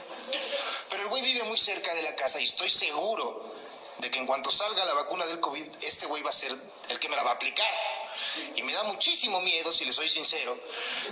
Pero 0.89 1.03
el 1.03 1.09
güey 1.11 1.21
vive 1.21 1.43
muy 1.43 1.59
cerca 1.59 1.93
de 1.93 2.01
la 2.01 2.17
casa 2.17 2.41
y 2.41 2.45
estoy 2.45 2.71
seguro 2.71 3.55
de 3.99 4.11
que 4.11 4.19
en 4.19 4.27
cuanto 4.27 4.51
salga 4.51 4.87
la 4.87 4.95
vacuna 4.95 5.27
del 5.27 5.39
COVID, 5.39 5.85
este 5.85 6.07
güey 6.07 6.23
va 6.23 6.31
a 6.31 6.33
ser 6.33 6.57
el 6.89 6.99
que 6.99 7.11
me 7.11 7.17
la 7.17 7.25
va 7.25 7.33
a 7.33 7.35
aplicar. 7.35 7.69
Y 8.55 8.63
me 8.63 8.73
da 8.73 8.83
muchísimo 8.85 9.41
miedo, 9.41 9.73
si 9.73 9.85
le 9.85 9.93
soy 9.93 10.09
sincero, 10.09 10.59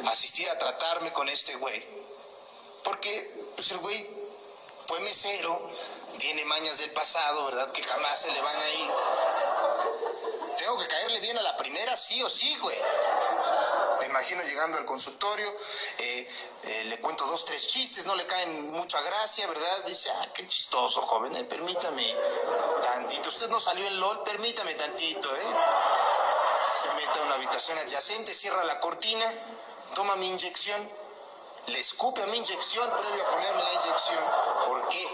asistir 0.07 0.49
a 0.51 0.59
tratarme 0.59 1.13
con 1.13 1.29
este 1.29 1.55
güey. 1.57 1.85
Porque 2.85 3.31
pues 3.57 3.71
el 3.71 3.79
güey 3.79 4.09
fue 4.87 5.01
mesero, 5.01 5.71
tiene 6.19 6.45
mañas 6.45 6.79
del 6.79 6.91
pasado, 6.91 7.47
¿verdad? 7.47 7.73
Que 7.73 7.83
jamás 7.83 8.21
se 8.21 8.33
le 8.33 8.41
van 8.41 8.61
a 8.61 8.69
ir. 8.69 8.91
Tengo 10.59 10.79
que 10.79 10.87
caerle 10.87 11.21
bien 11.21 11.39
a 11.39 11.43
la 11.43 11.57
primera, 11.57 11.97
sí 11.97 12.23
o 12.23 12.29
sí, 12.29 12.57
güey. 12.61 12.77
Me 14.01 14.07
imagino 14.07 14.43
llegando 14.43 14.79
al 14.79 14.85
consultorio, 14.85 15.49
eh, 15.99 16.29
eh, 16.65 16.85
le 16.85 16.99
cuento 17.01 17.25
dos, 17.27 17.45
tres 17.45 17.67
chistes, 17.69 18.05
no 18.05 18.15
le 18.17 18.27
caen 18.27 18.71
mucha 18.73 19.01
gracia, 19.01 19.47
¿verdad? 19.47 19.85
Dice, 19.87 20.11
ah, 20.11 20.29
qué 20.35 20.47
chistoso, 20.47 21.03
joven, 21.03 21.35
eh, 21.37 21.45
permítame 21.45 22.05
tantito. 22.83 23.29
Usted 23.29 23.49
no 23.49 23.61
salió 23.61 23.87
en 23.87 24.01
LOL, 24.01 24.23
permítame 24.25 24.75
tantito, 24.75 25.35
¿eh? 25.37 25.47
Se 26.81 26.93
mete 26.95 27.19
a 27.19 27.23
una 27.23 27.35
habitación 27.35 27.79
adyacente, 27.79 28.35
cierra 28.35 28.65
la 28.65 28.81
cortina, 28.81 29.27
toma 29.95 30.17
mi 30.17 30.29
inyección, 30.29 30.91
le 31.67 31.79
escupe 31.79 32.23
a 32.23 32.27
mi 32.27 32.39
inyección 32.39 32.91
previo 32.91 33.23
a 33.27 33.31
ponerme 33.31 33.63
la 33.63 33.73
inyección. 33.75 34.25
¿Por 34.67 34.89
qué? 34.89 35.09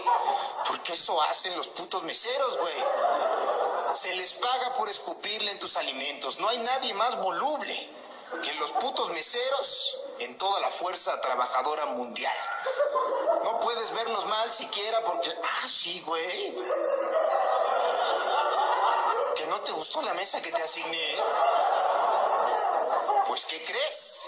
Porque 0.67 0.93
eso 0.93 1.21
hacen 1.23 1.55
los 1.57 1.67
putos 1.69 2.03
meseros, 2.03 2.57
güey. 2.57 2.73
Se 3.93 4.15
les 4.15 4.33
paga 4.33 4.73
por 4.73 4.89
escupirle 4.89 5.51
en 5.51 5.59
tus 5.59 5.77
alimentos. 5.77 6.39
No 6.39 6.47
hay 6.47 6.57
nadie 6.59 6.93
más 6.93 7.19
voluble 7.21 7.89
que 8.43 8.53
los 8.53 8.71
putos 8.73 9.09
meseros 9.09 9.97
en 10.19 10.37
toda 10.37 10.59
la 10.59 10.69
fuerza 10.69 11.19
trabajadora 11.21 11.85
mundial. 11.87 12.37
No 13.43 13.59
puedes 13.59 13.91
verlos 13.93 14.25
mal 14.25 14.51
siquiera 14.51 15.01
porque, 15.01 15.33
ah, 15.43 15.67
sí, 15.67 16.01
güey. 16.05 16.55
No 19.49 19.59
te 19.61 19.71
gustó 19.71 20.03
la 20.03 20.13
mesa 20.13 20.39
que 20.43 20.51
te 20.51 20.61
asigné. 20.61 21.15
Pues, 23.27 23.45
¿qué 23.45 23.63
crees? 23.63 24.27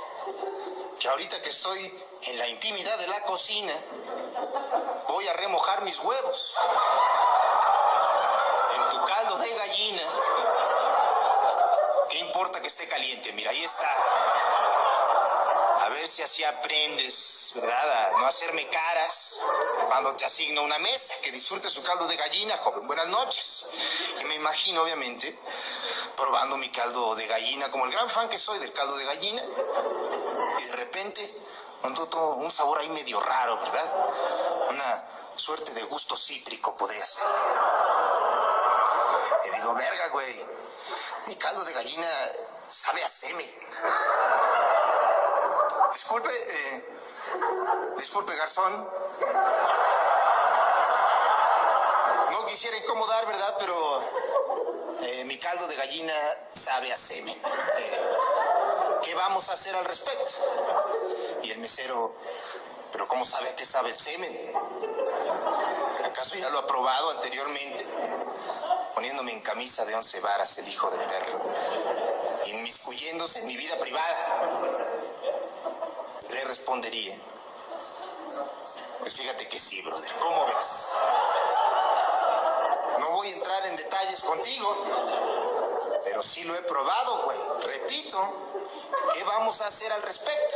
Que 1.00 1.08
ahorita 1.10 1.40
que 1.42 1.50
estoy 1.50 1.94
en 2.24 2.40
la 2.40 2.48
intimidad 2.48 2.98
de 2.98 3.08
la 3.08 3.22
cocina, 3.22 3.74
voy 5.08 5.28
a 5.28 5.34
remojar 5.34 5.84
mis 5.84 6.00
huevos 6.00 6.58
en 8.76 8.90
tu 8.90 9.06
caldo 9.06 9.38
de 9.38 9.56
gallina. 9.56 10.02
¿Qué 12.10 12.18
importa 12.18 12.60
que 12.60 12.68
esté 12.68 12.88
caliente? 12.88 13.32
Mira, 13.34 13.52
ahí 13.52 13.64
está. 13.64 13.90
Ver 15.92 16.08
si 16.08 16.22
así 16.22 16.42
aprendes, 16.46 17.52
¿verdad? 17.56 18.16
A 18.16 18.20
no 18.20 18.26
hacerme 18.26 18.66
caras 18.70 19.44
cuando 19.88 20.16
te 20.16 20.24
asigno 20.24 20.64
una 20.64 20.80
mesa. 20.80 21.14
Que 21.22 21.32
disfrutes 21.32 21.74
su 21.74 21.84
caldo 21.84 22.08
de 22.08 22.16
gallina, 22.16 22.56
joven. 22.58 22.88
Buenas 22.88 23.08
noches. 23.08 24.16
Y 24.22 24.24
me 24.26 24.36
imagino, 24.36 24.84
obviamente, 24.84 25.38
probando 26.16 26.56
mi 26.56 26.72
caldo 26.72 27.14
de 27.16 27.28
gallina, 27.28 27.70
como 27.72 27.86
el 27.86 27.92
gran 27.92 28.10
fan 28.10 28.30
que 28.30 28.38
soy 28.38 28.58
del 28.60 28.72
caldo 28.72 28.96
de 28.96 29.04
gallina. 29.04 29.42
Y 30.60 30.64
de 30.64 30.76
repente, 30.78 31.34
noto 31.84 32.36
un 32.36 32.52
sabor 32.52 32.80
ahí 32.80 32.90
medio 32.90 33.20
raro, 33.20 33.58
¿verdad? 33.58 33.94
Una 34.70 35.04
suerte 35.36 35.74
de 35.74 35.84
gusto 35.84 36.16
cítrico 36.16 36.76
podría 36.78 37.06
ser. 37.06 37.24
Y 39.46 39.50
digo, 39.58 39.74
verga, 39.74 40.08
güey. 40.08 40.46
Mi 41.28 41.36
caldo 41.36 41.66
de 41.66 41.74
gallina 41.74 42.08
sabe 42.70 43.04
a 43.04 43.10
semen. 43.10 43.50
Disculpe, 46.12 46.30
eh, 46.30 46.84
disculpe, 47.96 48.36
garzón. 48.36 48.90
No 52.32 52.46
quisiera 52.48 52.76
incomodar, 52.76 53.28
¿verdad? 53.28 53.56
Pero 53.60 54.02
eh, 55.04 55.24
mi 55.24 55.40
caldo 55.40 55.70
de 55.70 55.76
gallina 55.78 56.14
sabe 56.52 56.92
a 56.92 56.98
semen. 56.98 57.34
Eh, 57.34 58.18
¿Qué 59.04 59.16
vamos 59.16 59.48
a 59.52 59.54
hacer 59.54 59.74
al 59.74 59.86
respecto? 59.86 60.26
Y 61.44 61.52
el 61.52 61.60
mesero, 61.60 62.14
¿pero 62.92 63.08
cómo 63.08 63.24
sabe 63.24 63.48
a 63.48 63.56
qué 63.56 63.66
sabe 63.66 63.90
el 63.90 63.98
semen? 63.98 64.54
¿Acaso 66.08 66.36
ya 66.36 66.50
lo 66.50 66.60
ha 66.60 66.68
probado 66.68 67.12
anteriormente? 67.12 67.86
Poniéndome 68.96 69.32
en 69.32 69.40
camisa 69.40 69.86
de 69.86 69.96
once 69.96 70.20
varas 70.20 70.58
el 70.58 70.68
hijo 70.68 70.92
de 70.92 70.98
perro, 70.98 71.40
inmiscuyéndose 72.48 73.40
en 73.40 73.48
mi 73.48 73.56
vida 73.56 73.78
privada, 73.80 75.01
respondería. 76.52 77.16
Pues 79.00 79.18
fíjate 79.20 79.48
que 79.48 79.58
sí, 79.58 79.82
brother, 79.84 80.16
¿cómo 80.20 80.46
ves? 80.48 81.00
No 83.00 83.12
voy 83.12 83.30
a 83.30 83.34
entrar 83.34 83.66
en 83.68 83.76
detalles 83.78 84.22
contigo, 84.22 84.76
pero 86.04 86.22
sí 86.22 86.44
lo 86.44 86.54
he 86.56 86.62
probado, 86.64 87.24
güey. 87.24 87.38
Repito, 87.68 88.20
¿qué 89.14 89.24
vamos 89.24 89.62
a 89.62 89.68
hacer 89.68 89.94
al 89.94 90.02
respecto? 90.02 90.56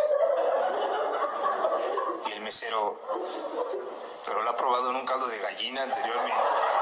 Y 2.27 2.33
el 2.33 2.41
mesero, 2.41 2.93
pero 4.25 4.41
lo 4.41 4.49
ha 4.49 4.57
probado 4.57 4.89
en 4.89 4.97
un 4.97 5.05
caldo 5.05 5.27
de 5.27 5.39
gallina 5.39 5.81
anteriormente. 5.81 6.74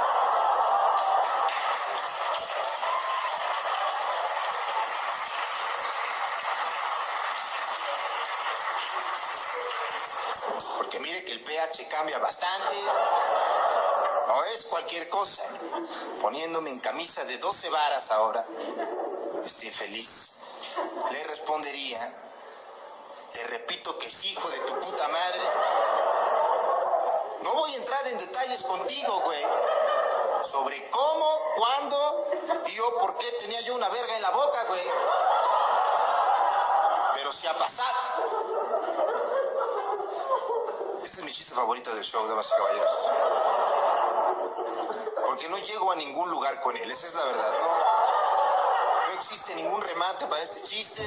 Estoy 19.45 19.71
feliz. 19.71 20.37
Le 21.11 21.23
respondería. 21.25 21.99
Te 23.33 23.43
repito 23.45 23.97
que 23.97 24.07
es 24.07 24.25
hijo 24.25 24.49
de 24.49 24.59
tu 24.59 24.79
puta 24.79 25.07
madre. 25.07 25.41
No 27.41 27.53
voy 27.53 27.73
a 27.73 27.77
entrar 27.77 28.07
en 28.07 28.17
detalles 28.17 28.63
contigo, 28.63 29.19
güey. 29.25 29.45
Sobre 30.41 30.89
cómo, 30.89 31.41
cuándo 31.57 32.25
y 32.65 32.79
o 32.79 32.99
por 32.99 33.17
qué 33.17 33.31
tenía 33.39 33.61
yo 33.61 33.75
una 33.75 33.89
verga 33.89 34.15
en 34.15 34.21
la 34.21 34.29
boca, 34.31 34.63
güey. 34.65 34.91
Pero 37.15 37.31
si 37.31 37.47
ha 37.47 37.57
pasado. 37.57 37.89
Este 41.03 41.19
es 41.19 41.23
mi 41.23 41.31
chiste 41.31 41.53
favorito 41.53 41.93
del 41.93 42.03
show, 42.03 42.25
damas 42.27 42.51
y 42.51 42.55
caballeros. 42.57 43.11
Porque 45.25 45.49
no 45.49 45.57
llego 45.57 45.91
a 45.91 45.95
ningún 45.95 46.29
lugar 46.29 46.59
con 46.61 46.75
él, 46.77 46.91
esa 46.91 47.07
es 47.07 47.15
la 47.15 47.25
verdad, 47.25 47.51
¿no? 47.59 48.12
Para 50.19 50.41
este 50.43 50.61
chiste. 50.61 51.03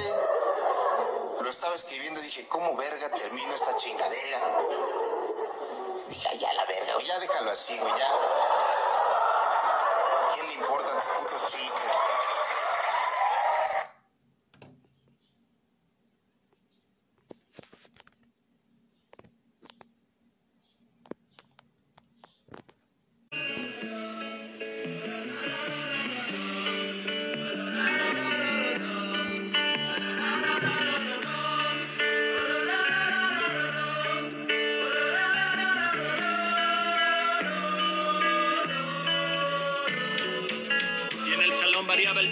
Lo 1.39 1.49
estaba 1.49 1.73
escribiendo 1.75 2.19
y 2.19 2.23
dije, 2.23 2.45
¿cómo 2.47 2.75
verga 2.75 3.09
termino 3.09 3.53
esta 3.53 3.73
chingadera? 3.75 4.39
Ya, 6.09 6.33
ya, 6.33 6.53
la 6.53 6.65
verga, 6.65 6.93
güey, 6.93 7.05
ya 7.05 7.19
déjalo 7.19 7.51
así, 7.51 7.77
güey, 7.79 7.91
ya. 7.97 8.07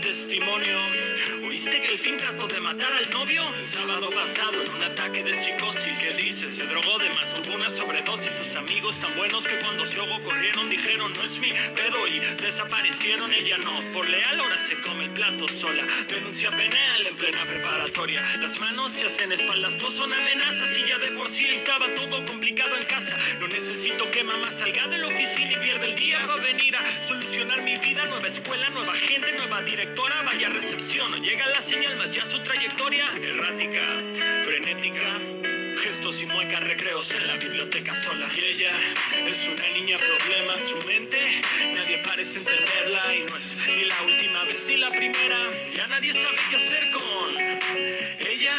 Testimonio. 0.02 0.78
¿Oíste 1.48 1.82
que 1.82 1.92
el 1.92 1.98
fin 1.98 2.18
trató 2.18 2.48
de 2.48 2.60
matar 2.60 2.92
al 2.94 3.10
novio? 3.12 3.44
El 3.60 3.66
sábado 3.66 4.10
pasado 4.12 4.62
en 4.62 4.72
un 4.72 4.84
ataque 4.84 5.24
de 5.24 5.34
psicosis. 5.34 5.98
¿Qué 6.00 6.14
dice? 6.22 6.52
Se 6.52 6.66
drogó 6.68 6.98
de 7.00 7.10
más, 7.10 7.34
tuvo 7.34 7.56
una 7.56 7.70
sobredosis. 7.70 8.32
Sus 8.36 8.56
amigos 8.56 9.00
tan 9.00 9.16
buenos 9.16 9.46
que 9.46 9.58
cuando 9.60 9.86
se 9.86 10.00
ahogó 10.00 10.20
corrieron, 10.22 10.70
dijeron 10.70 11.14
no 11.14 11.24
es 11.24 11.40
mi 11.40 11.50
pedo 11.50 12.08
y 12.08 12.20
desaparecieron. 12.42 13.34
Ella 13.34 13.58
no, 13.60 13.72
por 13.94 14.08
leal 14.10 14.40
ahora 14.40 14.60
se 14.60 14.76
come 14.82 15.06
el 15.06 15.12
plato 15.12 15.48
sola. 15.48 15.86
Denuncia 16.08 16.50
penal 16.52 17.08
en 17.08 17.16
plena 17.16 17.46
preparatoria. 17.46 18.22
Las 18.40 18.60
manos 18.60 18.92
se 18.92 19.06
hacen 19.06 19.32
espaldas, 19.32 19.82
no 19.82 19.92
son 19.92 20.12
amenazas 20.12 20.78
y 20.78 20.88
ya 20.88 20.98
de 21.00 21.08
por 21.18 21.30
sí 21.30 21.46
estaba 21.48 21.94
todo 21.94 22.26
complicado 22.26 22.76
en 22.78 22.86
casa. 22.86 23.18
No 23.40 23.48
necesito 23.48 24.10
que 24.12 24.24
mamá 24.24 24.52
salga 24.52 24.88
de 24.88 24.98
la 24.98 25.08
oficina 25.08 25.54
y 25.54 25.58
pierda 25.58 25.86
el 25.86 25.96
día. 25.96 26.26
Va 26.26 26.34
a 26.34 26.38
venir 26.38 26.76
a 26.76 26.86
solucionar 27.08 27.62
mi 27.64 27.76
vida. 27.78 27.85
Nueva 27.94 28.28
escuela, 28.28 28.68
nueva 28.72 28.94
gente, 28.94 29.32
nueva 29.34 29.62
directora. 29.62 30.24
Vaya 30.24 30.50
recepción, 30.50 31.22
llega 31.22 31.46
la 31.50 31.62
señal 31.62 31.96
más 31.98 32.10
ya 32.10 32.26
su 32.26 32.42
trayectoria. 32.42 33.06
Errática, 33.22 33.82
frenética. 34.44 35.20
Gestos 35.78 36.24
y 36.24 36.26
muecas, 36.26 36.64
recreos 36.64 37.12
en 37.12 37.28
la 37.28 37.38
biblioteca 37.38 37.94
sola. 37.96 38.28
Y 38.34 38.40
ella 38.40 38.72
es 39.28 39.48
una 39.48 39.70
niña 39.70 39.98
problema, 40.00 40.54
su 40.60 40.88
mente 40.88 41.18
nadie 41.76 42.00
parece 42.00 42.40
entenderla 42.40 43.16
y 43.16 43.20
no 43.20 43.38
es 43.38 43.68
ni 43.68 43.86
la 43.86 44.02
última 44.02 44.44
vez 44.46 44.66
ni 44.68 44.78
la 44.78 44.90
primera. 44.90 45.38
Ya 45.76 45.88
nadie 45.88 46.12
sabe 46.12 46.38
qué 46.50 46.56
hacer 46.56 46.90
con 46.90 47.30
ella. 48.20 48.54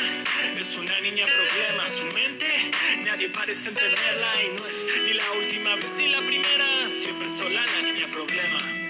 Es 0.56 0.76
una 0.76 1.00
niña 1.00 1.26
problema, 1.26 1.88
su 1.88 2.04
mente 2.14 2.71
nadie 3.04 3.28
parece 3.30 3.71
entenderla 3.71 4.42
y 4.45 4.49
no 4.56 4.66
es 4.66 4.87
ni 5.04 5.12
la 5.14 5.33
última 5.33 5.75
vez 5.75 5.92
ni 5.99 6.09
la 6.11 6.18
primera. 6.18 6.88
Siempre 6.88 7.28
sola 7.28 7.64
la 7.66 7.83
niña 7.83 8.06
problema. 8.12 8.86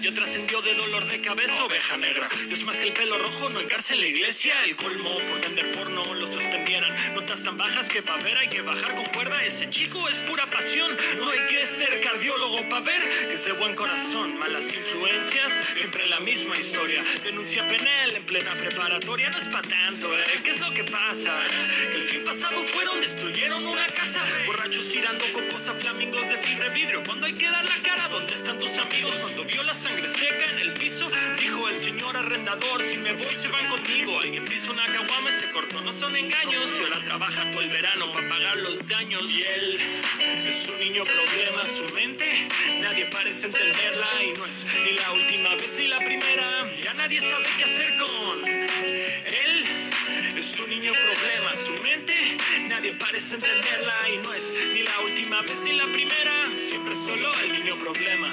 Ya 0.00 0.10
trascendió 0.12 0.62
de 0.62 0.74
dolor 0.74 1.06
de 1.08 1.20
cabeza, 1.20 1.62
oveja 1.62 1.98
negra. 1.98 2.26
Es 2.50 2.64
más 2.64 2.80
que 2.80 2.88
el 2.88 2.92
pelo 2.94 3.18
rojo, 3.18 3.50
no 3.50 3.60
encarce 3.60 3.92
en 3.92 4.00
la 4.00 4.06
iglesia. 4.06 4.54
El 4.64 4.74
colmo 4.74 5.10
por 5.10 5.40
vender 5.42 5.70
porno 5.72 6.02
lo 6.14 6.26
suspendieran. 6.26 6.94
Notas 7.14 7.42
tan 7.42 7.58
bajas 7.58 7.90
que 7.90 8.00
pa' 8.00 8.16
ver 8.16 8.38
hay 8.38 8.48
que 8.48 8.62
bajar 8.62 8.94
con 8.94 9.04
cuerda. 9.06 9.44
Ese 9.44 9.68
chico 9.68 10.08
es 10.08 10.16
pura 10.20 10.46
pasión. 10.46 10.96
No 11.18 11.28
hay 11.28 11.40
que 11.50 11.66
ser 11.66 12.00
cardiólogo 12.00 12.66
pa' 12.70 12.80
ver 12.80 13.28
que 13.28 13.34
es 13.34 13.44
de 13.44 13.52
buen 13.52 13.74
corazón. 13.74 14.38
Malas 14.38 14.72
influencias, 14.72 15.52
siempre 15.76 16.06
la 16.06 16.20
misma 16.20 16.56
historia. 16.56 17.04
Denuncia 17.22 17.68
penal 17.68 18.16
en 18.16 18.24
plena 18.24 18.54
preparatoria. 18.54 19.28
No 19.28 19.36
es 19.36 19.48
pa' 19.48 19.60
tanto, 19.60 20.18
¿eh? 20.18 20.24
¿Qué 20.42 20.50
es 20.52 20.60
lo 20.60 20.72
que 20.72 20.84
pasa? 20.84 21.38
El 21.94 22.02
fin 22.02 22.24
pasado 22.24 22.62
fueron, 22.64 23.02
destruyeron 23.02 23.66
una 23.66 23.86
casa. 23.88 24.24
Borrachos 24.46 24.88
tirando 24.88 25.26
cocos 25.34 25.68
a 25.68 25.74
flamingos 25.74 26.26
de 26.26 26.38
fibra 26.38 26.70
vidrio. 26.70 27.02
Cuando 27.04 27.26
hay 27.26 27.34
que 27.34 27.50
dar 27.50 27.64
la 27.68 27.76
cara, 27.82 28.08
¿dónde 28.08 28.32
están 28.32 28.56
tus 28.56 28.78
amigos? 28.78 29.14
Cuando 29.16 29.44
vio 29.44 29.62
la 29.62 29.74
dijo 31.38 31.68
el 31.68 31.76
señor 31.76 32.16
arrendador: 32.16 32.82
Si 32.82 32.98
me 32.98 33.12
voy, 33.12 33.34
se 33.34 33.48
van 33.48 33.66
conmigo. 33.68 34.18
Alguien 34.20 34.44
piso 34.44 34.72
una 34.72 34.84
caguama, 34.86 35.30
se 35.30 35.50
cortó, 35.50 35.80
no 35.80 35.92
son 35.92 36.14
engaños. 36.16 36.66
Y 36.78 36.84
ahora 36.84 37.04
trabaja 37.04 37.50
todo 37.50 37.62
el 37.62 37.70
verano 37.70 38.12
para 38.12 38.28
pagar 38.28 38.56
los 38.58 38.86
daños. 38.86 39.30
Y 39.30 39.42
él 39.42 39.78
es 40.46 40.68
un 40.68 40.78
niño 40.80 41.02
problema, 41.04 41.66
su 41.66 41.94
mente 41.94 42.48
nadie 42.80 43.06
parece 43.06 43.46
entenderla. 43.46 44.08
Y 44.24 44.38
no 44.38 44.46
es 44.46 44.66
ni 44.84 44.92
la 44.92 45.12
última 45.12 45.54
vez 45.54 45.78
ni 45.78 45.88
la 45.88 45.98
primera. 45.98 46.70
Ya 46.80 46.94
nadie 46.94 47.20
sabe 47.20 47.46
qué 47.56 47.64
hacer 47.64 47.96
con 47.98 48.46
él. 48.46 49.66
Es 50.36 50.58
un 50.58 50.70
niño 50.70 50.92
problema, 50.92 51.54
su 51.54 51.82
mente 51.82 52.14
nadie 52.66 52.94
parece 52.94 53.34
entenderla 53.34 53.94
y 54.08 54.16
no 54.24 54.32
es 54.32 54.54
ni 54.72 54.82
la 54.82 55.00
última 55.00 55.42
vez 55.42 55.60
ni 55.64 55.72
la 55.74 55.84
primera, 55.84 56.32
siempre 56.56 56.94
solo 56.94 57.30
el 57.44 57.52
niño 57.52 57.76
problema. 57.76 58.32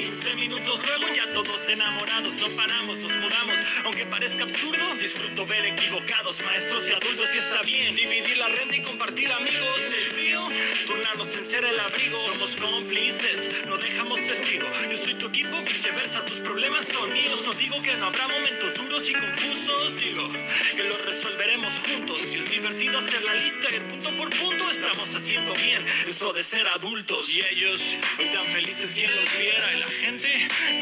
15 0.00 0.34
minutos 0.36 0.80
luego 0.86 1.12
ya 1.14 1.26
todos 1.34 1.68
enamorados. 1.68 2.34
No 2.40 2.48
paramos, 2.56 2.98
nos 3.00 3.12
mudamos, 3.16 3.58
aunque 3.84 4.06
parezca 4.06 4.44
absurdo. 4.44 4.82
Disfruto 4.98 5.44
ver 5.44 5.66
equivocados, 5.66 6.40
maestros 6.42 6.88
y 6.88 6.92
adultos. 6.92 7.28
Y 7.34 7.38
está 7.38 7.60
bien 7.62 7.94
dividir 7.94 8.38
la 8.38 8.48
renta 8.48 8.76
y 8.76 8.82
compartir 8.82 9.30
amigos. 9.30 9.80
El 9.98 10.10
río, 10.16 10.40
turnarnos 10.86 11.36
en 11.36 11.44
ser 11.44 11.64
el 11.66 11.78
abrigo. 11.78 12.18
Somos 12.28 12.56
cómplices, 12.56 13.66
no 13.66 13.76
dejamos 13.76 14.20
testigo. 14.24 14.66
Yo 14.90 14.96
soy 14.96 15.14
tu 15.14 15.26
equipo, 15.26 15.60
viceversa. 15.66 16.24
Tus 16.24 16.40
problemas 16.40 16.86
son 16.86 17.12
míos. 17.12 17.42
No 17.44 17.52
digo 17.52 17.82
que 17.82 17.94
no 17.96 18.06
habrá 18.06 18.26
momentos 18.28 18.74
duros 18.74 19.06
y 19.10 19.12
confusos. 19.12 20.00
Digo 20.00 20.28
que 20.76 20.84
los 20.84 21.04
resolveremos 21.04 21.74
juntos. 21.80 22.20
Y 22.32 22.38
es 22.38 22.50
divertido 22.50 22.98
hacer 22.98 23.22
la 23.22 23.34
lista 23.34 23.68
y 23.74 23.80
punto 23.80 24.10
por 24.16 24.30
punto 24.30 24.70
estamos 24.70 25.14
haciendo 25.14 25.52
bien. 25.54 25.84
Eso 26.08 26.32
de 26.32 26.42
ser 26.42 26.66
adultos. 26.68 27.28
Y 27.28 27.42
ellos, 27.52 27.82
hoy 28.18 28.26
tan 28.32 28.46
felices 28.46 28.94
quien 28.94 29.14
los 29.14 29.38
viera. 29.38 29.74
Y 29.74 29.89
gente 29.90 30.28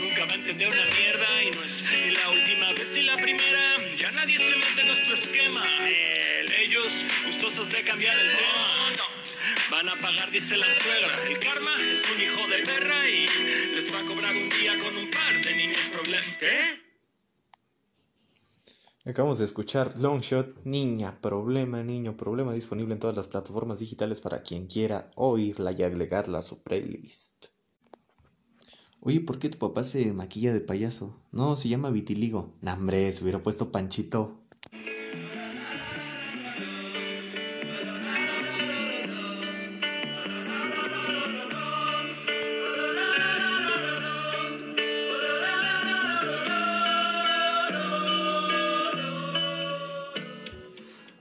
nunca 0.00 0.24
va 0.26 0.32
a 0.32 0.34
entender 0.34 0.68
una 0.68 0.84
mierda. 0.86 1.42
Y 1.44 1.50
no 1.50 1.62
es 1.62 1.82
ni 1.92 2.10
la 2.12 2.30
última 2.30 2.72
vez 2.72 2.92
ni 2.94 3.02
la 3.02 3.16
primera. 3.16 3.76
Ya 3.98 4.10
nadie 4.12 4.38
se 4.38 4.56
mete 4.56 4.80
en 4.80 4.86
nuestro 4.88 5.14
esquema. 5.14 5.62
El- 5.86 6.52
ellos, 6.52 7.04
gustosos 7.26 7.70
de 7.70 7.82
cambiar 7.82 8.18
el 8.18 8.36
tema. 8.36 8.92
Van 9.70 9.88
a 9.88 9.94
pagar, 9.96 10.30
dice 10.30 10.56
la 10.56 10.66
suegra. 10.70 11.26
El 11.28 11.38
karma 11.38 11.70
es 11.92 12.02
un 12.14 12.22
hijo 12.22 12.48
de 12.48 12.58
perra 12.64 13.08
y 13.08 13.74
les 13.74 13.92
va 13.94 14.00
a 14.00 14.02
cobrar 14.04 14.34
un 14.36 14.48
día 14.48 14.78
con 14.78 14.96
un 14.96 15.10
par 15.10 15.44
de 15.44 15.56
niños 15.56 15.88
problemas. 15.92 16.36
¿Qué? 16.38 16.88
Acabamos 19.04 19.38
de 19.38 19.44
escuchar 19.46 19.94
Longshot, 19.98 20.64
Niña 20.64 21.20
Problema, 21.20 21.82
Niño 21.82 22.16
Problema, 22.16 22.52
disponible 22.52 22.92
en 22.94 23.00
todas 23.00 23.16
las 23.16 23.28
plataformas 23.28 23.78
digitales 23.78 24.20
para 24.20 24.42
quien 24.42 24.66
quiera 24.66 25.10
oírla 25.16 25.72
y 25.72 25.82
agregarla 25.82 26.38
a 26.38 26.42
su 26.42 26.62
playlist. 26.62 27.46
Oye, 29.00 29.20
¿por 29.20 29.38
qué 29.38 29.48
tu 29.48 29.58
papá 29.58 29.84
se 29.84 30.12
maquilla 30.12 30.52
de 30.52 30.60
payaso? 30.60 31.14
No, 31.30 31.56
se 31.56 31.68
llama 31.68 31.90
vitiligo. 31.90 32.52
Nah, 32.62 32.74
hombre, 32.74 33.12
se 33.12 33.22
hubiera 33.22 33.40
puesto 33.42 33.70
Panchito. 33.70 34.40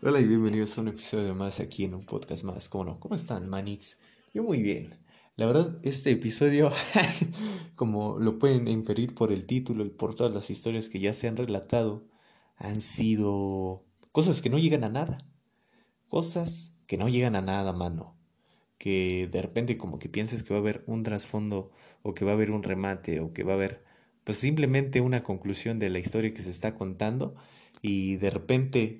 Hola 0.01 0.19
y 0.19 0.25
bienvenidos 0.25 0.75
a 0.77 0.81
un 0.81 0.87
episodio 0.87 1.35
más 1.35 1.59
aquí 1.59 1.83
en 1.83 1.93
un 1.93 2.05
podcast 2.05 2.43
más. 2.43 2.69
¿Cómo 2.69 2.85
no? 2.85 2.99
¿Cómo 2.99 3.13
están, 3.13 3.47
Manix? 3.47 3.99
Yo 4.33 4.41
muy 4.41 4.63
bien. 4.63 5.06
La 5.37 5.45
verdad, 5.45 5.77
este 5.83 6.09
episodio, 6.09 6.71
como 7.75 8.17
lo 8.17 8.39
pueden 8.39 8.67
inferir 8.67 9.13
por 9.13 9.31
el 9.31 9.45
título 9.45 9.85
y 9.85 9.89
por 9.91 10.15
todas 10.15 10.33
las 10.33 10.49
historias 10.49 10.89
que 10.89 10.99
ya 10.99 11.13
se 11.13 11.27
han 11.27 11.37
relatado, 11.37 12.07
han 12.55 12.81
sido 12.81 13.85
cosas 14.11 14.41
que 14.41 14.49
no 14.49 14.57
llegan 14.57 14.83
a 14.83 14.89
nada. 14.89 15.19
Cosas 16.07 16.75
que 16.87 16.97
no 16.97 17.07
llegan 17.07 17.35
a 17.35 17.43
nada, 17.43 17.71
mano. 17.71 18.17
Que 18.79 19.29
de 19.31 19.43
repente 19.43 19.77
como 19.77 19.99
que 19.99 20.09
pienses 20.09 20.41
que 20.41 20.55
va 20.55 20.57
a 20.57 20.61
haber 20.61 20.83
un 20.87 21.03
trasfondo 21.03 21.69
o 22.01 22.15
que 22.15 22.25
va 22.25 22.31
a 22.31 22.33
haber 22.33 22.49
un 22.49 22.63
remate 22.63 23.19
o 23.19 23.31
que 23.31 23.43
va 23.43 23.51
a 23.51 23.57
haber 23.57 23.83
pues 24.23 24.39
simplemente 24.39 25.01
una 25.01 25.23
conclusión 25.23 25.77
de 25.77 25.91
la 25.91 25.99
historia 25.99 26.33
que 26.33 26.41
se 26.41 26.49
está 26.49 26.73
contando 26.73 27.35
y 27.83 28.15
de 28.15 28.31
repente 28.31 28.95